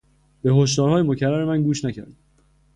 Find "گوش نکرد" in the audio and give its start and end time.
1.63-2.13